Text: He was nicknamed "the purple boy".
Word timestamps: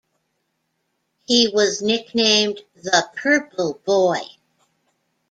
He 1.27 1.49
was 1.49 1.83
nicknamed 1.83 2.61
"the 2.75 3.07
purple 3.15 3.79
boy". 3.85 4.21